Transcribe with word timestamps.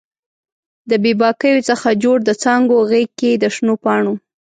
د 0.89 0.91
بې 1.03 1.13
باکیو 1.19 1.65
څخه 1.69 1.87
جوړ 2.03 2.17
د 2.23 2.29
څانګو 2.43 2.77
غیږ 2.89 3.09
کې 3.19 3.31
د 3.41 3.43
شنو 3.55 3.73
پاڼو 3.83 4.13